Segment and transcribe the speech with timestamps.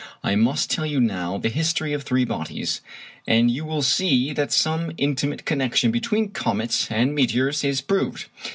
[0.23, 2.81] I must tell you now the history of three bodies,
[3.27, 8.25] and you will see that some intimate connection between comets and meteors is proved.